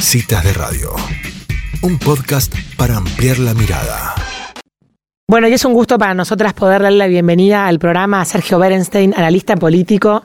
[0.00, 0.94] Citas de Radio,
[1.82, 4.14] un podcast para ampliar la mirada.
[5.28, 8.58] Bueno, y es un gusto para nosotras poder darle la bienvenida al programa a Sergio
[8.58, 10.22] Berenstein, analista político,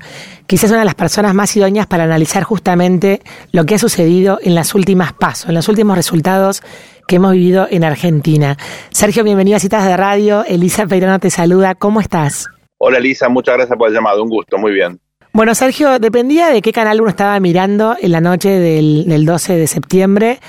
[0.48, 4.56] quizás una de las personas más idóneas para analizar justamente lo que ha sucedido en
[4.56, 6.62] las últimas pasos, en los últimos resultados
[7.08, 8.58] que hemos vivido en Argentina.
[8.92, 10.46] Sergio, bienvenido a Citas de Radio.
[10.46, 11.76] Elisa Peirano te saluda.
[11.76, 12.48] ¿Cómo estás?
[12.78, 14.24] Hola Elisa, muchas gracias por el llamado.
[14.24, 15.00] Un gusto, muy bien.
[15.34, 19.56] Bueno, Sergio, dependía de qué canal uno estaba mirando en la noche del, del 12
[19.58, 20.40] de septiembre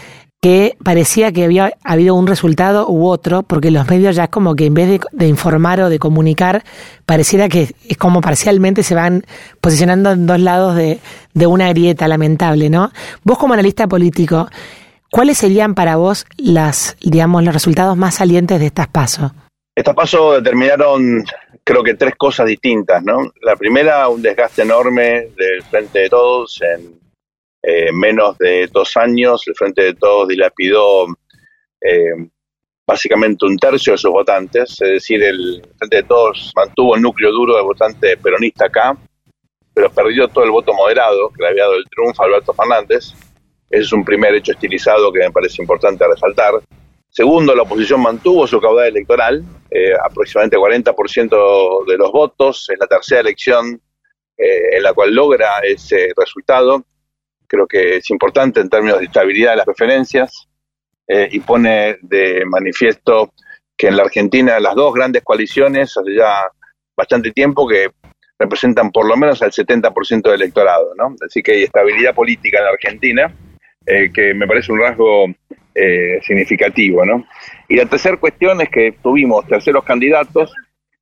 [0.44, 4.66] que parecía que había habido un resultado u otro, porque los medios ya como que
[4.66, 6.64] en vez de, informar o de comunicar,
[7.06, 9.24] pareciera que es como parcialmente se van
[9.62, 11.00] posicionando en dos lados de,
[11.32, 12.92] de una grieta lamentable, ¿no?
[13.22, 14.50] Vos como analista político,
[15.10, 19.32] ¿cuáles serían para vos las, digamos, los resultados más salientes de estas pasos?
[19.74, 21.24] Estas pasos determinaron,
[21.64, 23.32] creo que tres cosas distintas, ¿no?
[23.42, 27.04] La primera, un desgaste enorme del frente de todos en
[27.66, 31.06] eh, menos de dos años, el Frente de Todos dilapidó
[31.80, 32.28] eh,
[32.86, 37.32] básicamente un tercio de sus votantes, es decir, el Frente de Todos mantuvo el núcleo
[37.32, 38.94] duro de votantes peronista acá,
[39.72, 43.14] pero perdió todo el voto moderado que le había dado el triunfo a Alberto Fernández.
[43.70, 46.60] Ese es un primer hecho estilizado que me parece importante resaltar.
[47.08, 49.42] Segundo, la oposición mantuvo su caudal electoral,
[49.74, 52.70] eh, aproximadamente 40% de los votos.
[52.70, 53.80] Es la tercera elección
[54.36, 56.84] en la cual logra ese resultado
[57.54, 60.48] creo que es importante en términos de estabilidad de las preferencias
[61.06, 63.32] eh, y pone de manifiesto
[63.76, 66.48] que en la Argentina las dos grandes coaliciones hace ya
[66.96, 67.90] bastante tiempo que
[68.38, 71.14] representan por lo menos al 70% del electorado, ¿no?
[71.24, 73.36] Así que hay estabilidad política en la Argentina,
[73.86, 75.26] eh, que me parece un rasgo
[75.74, 77.26] eh, significativo, ¿no?
[77.68, 80.54] Y la tercera cuestión es que tuvimos terceros candidatos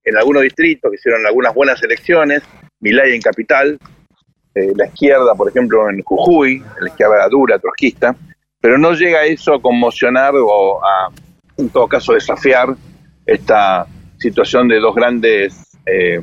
[0.05, 2.43] en algunos distritos que hicieron algunas buenas elecciones,
[2.81, 3.79] Milay en Capital,
[4.55, 8.17] eh, la izquierda, por ejemplo, en Jujuy, la izquierda dura, trotskista,
[8.61, 11.11] pero no llega eso a conmocionar o a,
[11.59, 12.69] en todo caso, desafiar
[13.27, 13.87] esta
[14.19, 16.21] situación de dos grandes eh,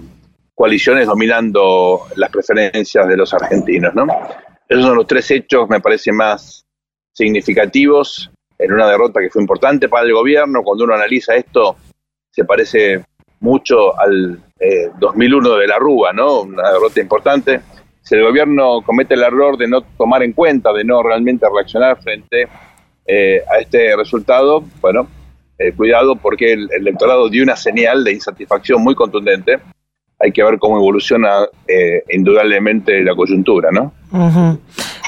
[0.56, 4.08] coaliciones dominando las preferencias de los argentinos, ¿no?
[4.68, 6.66] Esos son los tres hechos, me parece, más
[7.14, 10.62] significativos en una derrota que fue importante para el gobierno.
[10.62, 11.78] Cuando uno analiza esto,
[12.30, 13.04] se parece
[13.40, 14.40] mucho al
[15.00, 16.42] 2001 eh, de la Rúa, ¿no?
[16.42, 17.62] Una derrota importante
[18.10, 22.02] si el gobierno comete el error de no tomar en cuenta, de no realmente reaccionar
[22.02, 22.48] frente
[23.06, 25.08] eh, a este resultado, bueno,
[25.60, 29.60] eh, cuidado porque el, electorado dio una señal de insatisfacción muy contundente.
[30.20, 33.94] Hay que ver cómo evoluciona eh, indudablemente la coyuntura, ¿no?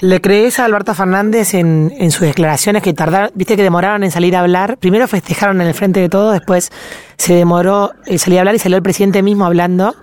[0.01, 4.11] ¿Le crees a Alberto Fernández en, en sus declaraciones que tardaron, viste que demoraron en
[4.11, 4.77] salir a hablar?
[4.77, 6.71] Primero festejaron en el frente de todo, después
[7.17, 9.95] se demoró en salir a hablar y salió el presidente mismo hablando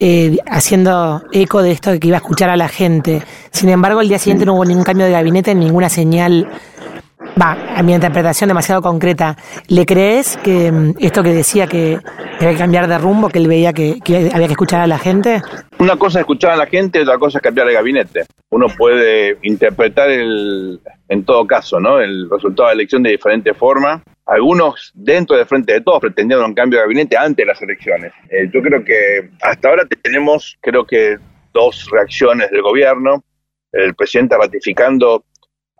[0.00, 3.22] eh, haciendo eco de esto de que iba a escuchar a la gente.
[3.50, 6.48] Sin embargo, el día siguiente no hubo ningún cambio de gabinete, ninguna señal,
[7.40, 9.36] va, a mi interpretación demasiado concreta.
[9.68, 11.98] ¿Le crees que mm, esto que decía que
[12.36, 13.98] había que cambiar de rumbo, que él veía que,
[14.32, 15.42] había que escuchar a la gente?
[15.78, 18.26] Una cosa es escuchar a la gente, otra cosa es cambiar de gabinete.
[18.50, 22.00] Uno puede interpretar el, en todo caso, ¿no?
[22.00, 26.44] El resultado de la elección de diferente forma algunos dentro del Frente de Todos pretendieron
[26.44, 28.12] un cambio de gabinete antes de las elecciones.
[28.30, 31.18] Eh, yo creo que hasta ahora tenemos, creo que,
[31.52, 33.24] dos reacciones del gobierno.
[33.72, 35.24] El presidente ratificando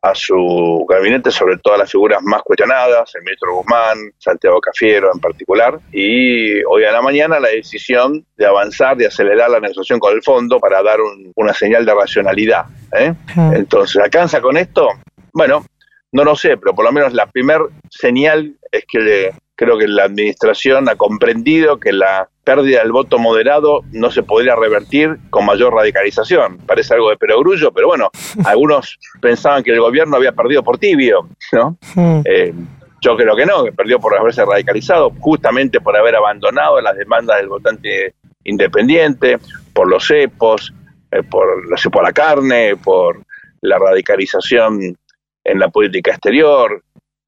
[0.02, 5.10] a su gabinete, sobre todo a las figuras más cuestionadas, el ministro Guzmán, Santiago Cafiero
[5.12, 10.00] en particular, y hoy a la mañana la decisión de avanzar, de acelerar la negociación
[10.00, 10.98] con el fondo para dar
[11.34, 12.64] una señal de racionalidad.
[12.98, 13.12] ¿eh?
[13.52, 14.88] Entonces, ¿alcanza con esto?
[15.32, 15.64] Bueno,
[16.12, 20.04] no lo sé, pero por lo menos la primer señal es que creo que la
[20.04, 25.74] administración ha comprendido que la pérdida del voto moderado no se podría revertir con mayor
[25.74, 26.56] radicalización.
[26.66, 28.08] Parece algo de perogrullo, pero bueno,
[28.46, 31.76] algunos pensaban que el gobierno había perdido por tibio, ¿no?
[31.94, 32.22] Hmm.
[32.24, 32.54] Eh,
[33.02, 37.36] yo creo que no, que perdió por haberse radicalizado, justamente por haber abandonado las demandas
[37.36, 39.38] del votante independiente,
[39.74, 40.72] por los cepos,
[41.10, 43.20] eh, por la cepo a la carne, por
[43.60, 44.96] la radicalización
[45.44, 46.82] en la política exterior,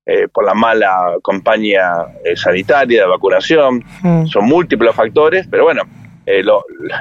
[0.04, 1.82] eh, por la mala campaña
[2.24, 3.84] eh, sanitaria de vacunación.
[4.02, 4.26] Mm.
[4.26, 5.82] Son múltiples factores, pero bueno,
[6.26, 6.42] eh,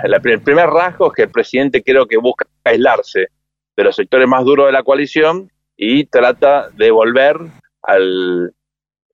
[0.04, 3.28] el primer rasgo es que el presidente creo que busca aislarse
[3.76, 7.38] de los sectores más duros de la coalición y trata de volver
[7.82, 8.54] al,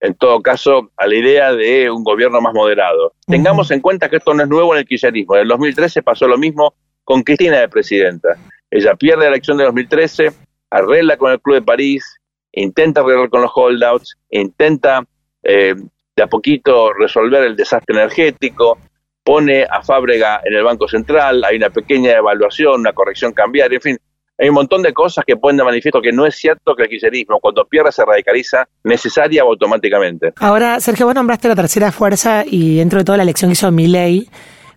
[0.01, 3.13] en todo caso, a la idea de un gobierno más moderado.
[3.25, 5.35] Tengamos en cuenta que esto no es nuevo en el kirchnerismo.
[5.35, 6.73] En el 2013 pasó lo mismo
[7.03, 8.35] con Cristina de presidenta.
[8.69, 10.31] Ella pierde la elección de 2013,
[10.69, 12.16] arregla con el Club de París,
[12.61, 15.03] intenta arreglar con los holdouts, intenta
[15.43, 15.75] eh,
[16.15, 18.77] de a poquito resolver el desastre energético,
[19.23, 23.81] pone a Fábrega en el Banco Central, hay una pequeña evaluación, una corrección cambiaria, en
[23.81, 23.97] fin,
[24.39, 26.89] hay un montón de cosas que ponen de manifiesto que no es cierto que el
[26.89, 30.33] kirchnerismo cuando pierde se radicaliza necesaria o automáticamente.
[30.39, 33.71] Ahora, Sergio, vos nombraste la tercera fuerza y dentro de toda la elección que hizo
[33.71, 34.29] Milley,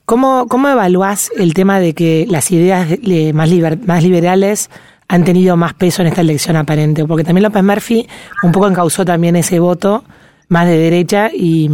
[0.06, 2.88] ¿cómo, cómo evaluás el tema de que las ideas
[3.34, 3.50] más,
[3.86, 4.70] más liberales
[5.10, 7.04] han tenido más peso en esta elección aparente?
[7.04, 8.08] Porque también López Murphy
[8.44, 10.04] un poco encausó también ese voto
[10.48, 11.68] más de derecha y,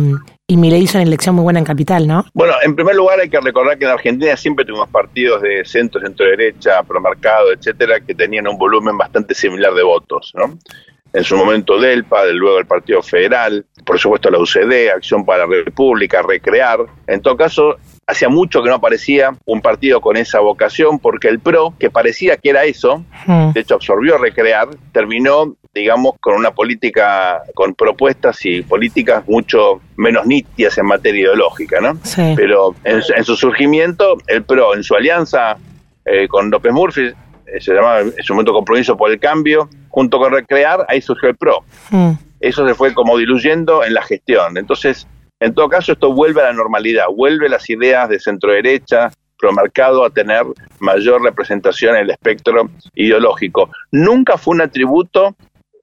[0.46, 2.24] y Milei hizo una elección muy buena en Capital, ¿no?
[2.32, 6.00] Bueno, en primer lugar hay que recordar que en Argentina siempre tuvimos partidos de centro,
[6.00, 10.58] centro-derecha, promarcado, etcétera, que tenían un volumen bastante similar de votos, ¿no?
[11.12, 15.56] En su momento DELPA, luego el Partido Federal, por supuesto la UCD, Acción para la
[15.64, 16.80] República, Recrear.
[17.06, 21.40] En todo caso, hacía mucho que no aparecía un partido con esa vocación, porque el
[21.40, 23.52] PRO, que parecía que era eso, hmm.
[23.52, 30.26] de hecho absorbió Recrear, terminó digamos, con una política, con propuestas y políticas mucho menos
[30.26, 31.98] nítidas en materia ideológica, ¿no?
[32.34, 35.58] Pero en, su surgimiento, el PRO, en su alianza
[36.06, 37.08] eh, con López Murphy,
[37.46, 41.28] eh, se llamaba en su momento Compromiso por el Cambio, junto con Recrear, ahí surgió
[41.28, 41.62] el PRO.
[41.90, 42.12] Mm.
[42.40, 44.56] Eso se fue como diluyendo en la gestión.
[44.56, 45.06] Entonces,
[45.40, 50.04] en todo caso, esto vuelve a la normalidad, vuelve las ideas de centro derecha, promarcado
[50.04, 50.42] a tener
[50.80, 53.70] mayor representación en el espectro ideológico.
[53.92, 55.36] Nunca fue un atributo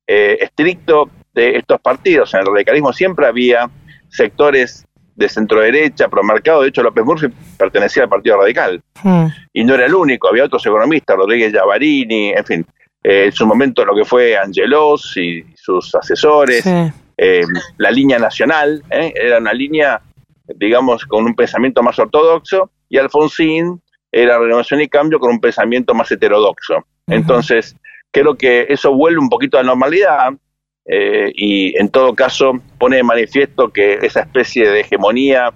[0.08, 2.34] eh, estricto de estos partidos.
[2.34, 3.70] En el radicalismo siempre había
[4.10, 4.86] sectores
[5.16, 6.64] de centro derecha, promarcado.
[6.64, 7.28] De hecho, López Murphy
[7.58, 8.82] pertenecía al Partido Radical.
[9.04, 9.28] Hmm.
[9.54, 12.66] Y no era el único, había otros economistas, Rodríguez Llavarini, en fin.
[13.04, 16.66] Eh, en su momento lo que fue Angelos y sus asesores,
[17.18, 17.44] eh,
[17.78, 20.02] la línea nacional, era una línea,
[20.56, 23.82] digamos, con un pensamiento más ortodoxo, y Alfonsín
[24.12, 26.86] era Renovación y Cambio con un pensamiento más heterodoxo.
[27.08, 27.76] Entonces,
[28.12, 30.34] creo que eso vuelve un poquito a la normalidad
[30.86, 35.52] eh, y en todo caso pone de manifiesto que esa especie de hegemonía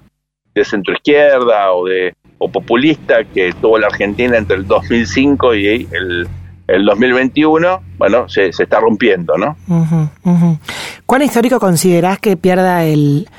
[0.53, 6.27] de centroizquierda o de o populista que tuvo la Argentina entre el 2005 y el,
[6.67, 9.57] el 2021, bueno, se, se está rompiendo, ¿no?
[11.07, 13.29] ¿Cuán histórico considerás que pierda el,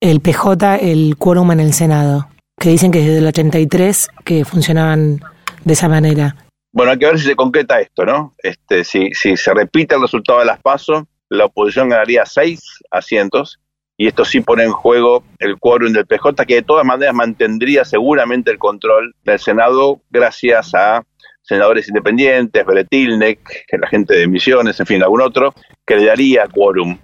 [0.00, 2.26] PJ el quórum en el Senado?
[2.58, 5.20] Que dicen que desde el 83 que funcionaban
[5.64, 6.34] de esa manera.
[6.72, 8.34] Bueno, hay que ver si se concreta esto, ¿no?
[8.42, 13.60] Este, si, si se repite el resultado de las pasos, la oposición ganaría seis asientos
[13.96, 17.84] y esto sí pone en juego el quórum del PJ, que de todas maneras mantendría
[17.84, 21.04] seguramente el control del Senado gracias a
[21.42, 25.54] senadores independientes, Bretilnek, la gente de Misiones, en fin, algún otro,
[25.86, 26.98] que le daría quórum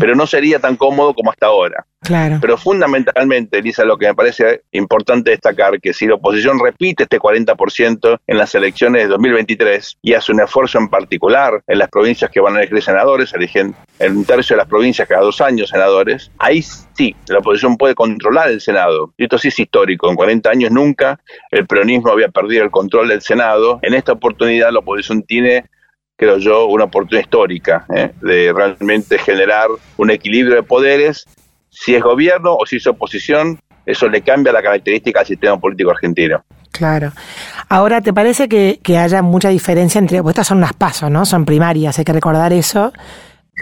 [0.00, 1.86] pero no sería tan cómodo como hasta ahora.
[2.00, 2.38] Claro.
[2.40, 7.18] Pero fundamentalmente, Elisa, lo que me parece importante destacar, que si la oposición repite este
[7.18, 12.30] 40% en las elecciones de 2023 y hace un esfuerzo en particular en las provincias
[12.30, 15.70] que van a elegir senadores, eligen en un tercio de las provincias cada dos años
[15.70, 19.14] senadores, ahí sí, la oposición puede controlar el Senado.
[19.16, 23.08] Y esto sí es histórico, en 40 años nunca el peronismo había perdido el control
[23.08, 23.78] del Senado.
[23.82, 25.64] En esta oportunidad la oposición tiene
[26.16, 28.10] creo yo, una oportunidad histórica ¿eh?
[28.20, 31.26] de realmente generar un equilibrio de poderes.
[31.70, 35.90] Si es gobierno o si es oposición, eso le cambia la característica al sistema político
[35.90, 36.44] argentino.
[36.70, 37.12] Claro.
[37.68, 41.24] Ahora, ¿te parece que, haya mucha diferencia entre, pues estas son unas pasos, ¿no?
[41.24, 42.92] Son primarias, hay que recordar eso.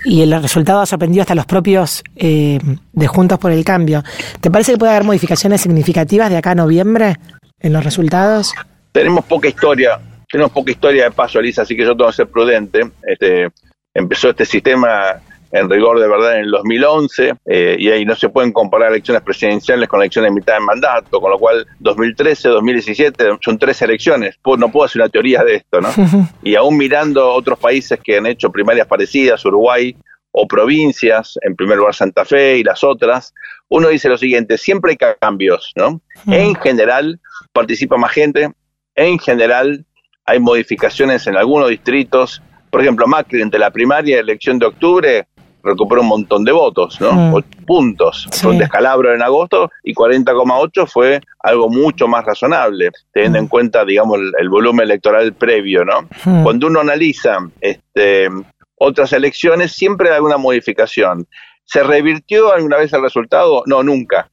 [0.06, 2.58] Y el resultado ha sorprendido hasta los propios eh,
[2.92, 4.02] de Juntos por el Cambio.
[4.40, 7.16] ¿Te parece que puede haber modificaciones significativas de acá a noviembre
[7.60, 8.54] en los resultados?
[8.92, 10.00] Tenemos poca historia
[10.32, 12.90] tenemos poca historia de paso, Elisa, así que yo tengo que ser prudente.
[13.06, 13.50] Este,
[13.92, 15.20] empezó este sistema
[15.52, 19.22] en rigor de verdad en el 2011 eh, y ahí no se pueden comparar elecciones
[19.22, 24.38] presidenciales con elecciones de mitad de mandato, con lo cual 2013, 2017 son tres elecciones.
[24.56, 25.90] No puedo hacer una teoría de esto, ¿no?
[26.42, 29.94] Y aún mirando otros países que han hecho primarias parecidas, Uruguay
[30.30, 33.34] o provincias, en primer lugar Santa Fe y las otras,
[33.68, 36.00] uno dice lo siguiente, siempre hay cambios, ¿no?
[36.26, 37.20] En general
[37.52, 38.50] participa más gente,
[38.94, 39.84] en general
[40.26, 42.42] hay modificaciones en algunos distritos.
[42.70, 45.26] Por ejemplo, Macri, entre la primaria y la elección de octubre,
[45.62, 47.12] recuperó un montón de votos, ¿no?
[47.12, 47.42] Mm.
[47.66, 48.28] puntos.
[48.32, 53.48] Fue un descalabro en agosto y 40,8 fue algo mucho más razonable, teniendo en mm.
[53.48, 56.08] cuenta, digamos, el, volumen electoral previo, ¿no?
[56.24, 56.42] Mm.
[56.42, 58.28] Cuando uno analiza este,
[58.76, 61.26] otras elecciones, siempre hay alguna modificación.
[61.64, 63.62] ¿Se revirtió alguna vez el resultado?
[63.66, 64.28] No, nunca.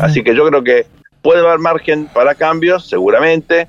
[0.00, 0.86] Así que yo creo que
[1.22, 3.68] puede haber margen para cambios, seguramente,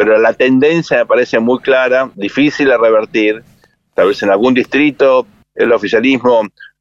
[0.00, 3.42] pero la tendencia me parece muy clara, difícil de revertir.
[3.92, 6.40] Tal vez en algún distrito el oficialismo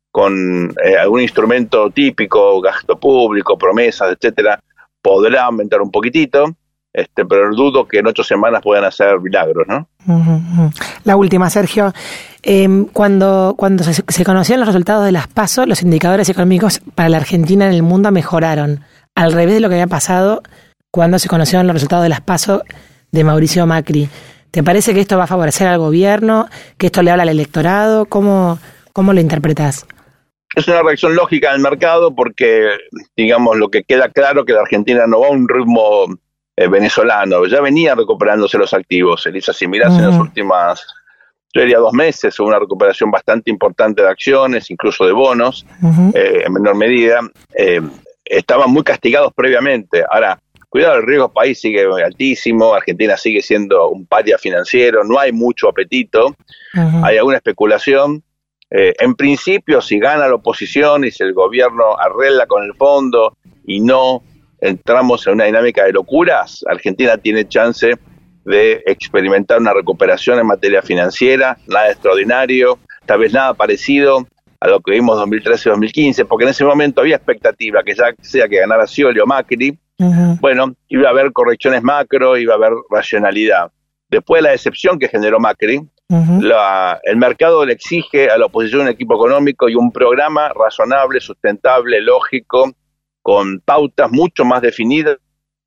[0.10, 4.58] con eh, algún instrumento típico, gasto público, promesas, etcétera,
[5.02, 6.46] podrá aumentar un poquitito,
[6.94, 9.90] este, pero dudo que en ocho semanas puedan hacer milagros, ¿no?
[11.04, 11.92] La última, Sergio.
[12.42, 17.10] Em, cuando cuando se, se, conocían los resultados de las PASO, los indicadores económicos para
[17.10, 18.80] la Argentina en el mundo mejoraron,
[19.14, 20.42] al revés de lo que había pasado
[20.90, 22.64] cuando se conocieron los resultados de las PASO
[23.12, 24.10] de Mauricio Macri.
[24.52, 26.48] ¿Te parece que esto va a favorecer al gobierno?
[26.78, 28.06] ¿Que esto le habla al electorado?
[28.06, 28.60] ¿Cómo,
[28.94, 29.86] cómo lo interpretas?
[30.56, 32.70] Es una reacción lógica del mercado porque,
[33.16, 36.08] digamos, lo que queda claro que la Argentina no va a un ritmo
[36.58, 37.46] eh, venezolano.
[37.46, 39.54] Ya venía recuperándose los activos, Elisa.
[39.54, 40.86] Si miras en las últimas,
[41.54, 45.66] yo diría dos meses, hubo una recuperación bastante importante de acciones, incluso de bonos,
[46.14, 47.22] eh, en menor medida.
[47.56, 47.82] Eh,
[48.26, 50.04] estaban muy castigados previamente.
[50.12, 50.40] Ahora,
[50.70, 55.68] cuidado, el riesgo país sigue altísimo, Argentina sigue siendo un paria financiero, no hay mucho
[55.68, 56.36] apetito,
[57.04, 58.24] hay alguna especulación.
[58.72, 63.36] Eh, en principio, si gana la oposición y si el gobierno arregla con el fondo
[63.66, 64.22] y no
[64.62, 67.98] entramos en una dinámica de locuras, Argentina tiene chance
[68.46, 74.28] de experimentar una recuperación en materia financiera, nada extraordinario, tal vez nada parecido
[74.60, 78.60] a lo que vimos 2013-2015, porque en ese momento había expectativa que ya sea que
[78.60, 79.78] ganara Scioli o Macri,
[80.40, 83.72] bueno, iba a haber correcciones macro, iba a haber racionalidad.
[84.10, 88.88] Después de la decepción que generó Macri, el mercado le exige a la oposición un
[88.88, 92.72] equipo económico y un programa razonable, sustentable, lógico,
[93.22, 95.18] con pautas mucho más definidas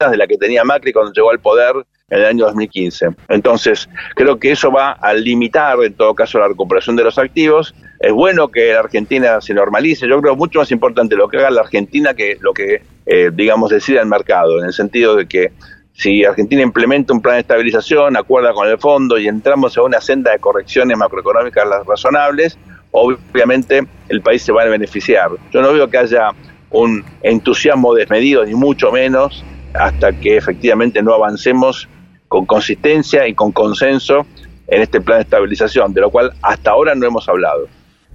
[0.01, 1.75] de la que tenía Macri cuando llegó al poder
[2.13, 3.09] en el año 2015.
[3.31, 7.75] Entonces, creo que eso va a limitar, en todo caso, la recuperación de los activos.
[8.01, 10.07] Es bueno que la Argentina se normalice.
[10.07, 13.71] Yo creo mucho más importante lo que haga la Argentina que lo que, eh, digamos,
[13.71, 15.53] decida el mercado, en el sentido de que
[15.95, 20.01] si Argentina implementa un plan de estabilización, acuerda con el fondo y entramos a una
[20.01, 22.59] senda de correcciones macroeconómicas razonables,
[22.91, 25.31] obviamente el país se va a beneficiar.
[25.51, 26.31] Yo no veo que haya
[26.71, 31.89] un entusiasmo desmedido, ni mucho menos, hasta que efectivamente no avancemos
[32.33, 34.27] con consistencia y con consenso
[34.67, 37.69] en este plan de estabilización, de lo cual hasta ahora no hemos hablado.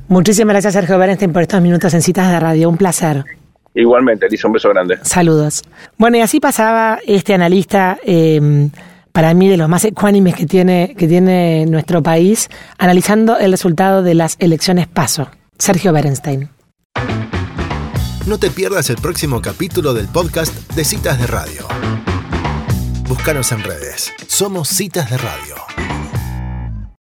[0.08, 2.68] Muchísimas gracias, Sergio Berenstein, por estos minutos en Citas de Radio.
[2.68, 3.24] Un placer.
[3.76, 4.98] Igualmente, Elisa, un beso grande.
[5.04, 5.62] Saludos.
[6.00, 8.70] Bueno, y así pasaba este analista, eh,
[9.12, 14.02] para mí de los más ecuánimes que tiene, que tiene nuestro país, analizando el resultado
[14.02, 15.30] de las elecciones PASO.
[15.60, 16.50] Sergio Berenstein.
[18.26, 22.07] No te pierdas el próximo capítulo del podcast de Citas de Radio.
[23.08, 24.12] Búscanos en redes.
[24.28, 25.97] Somos Citas de Radio.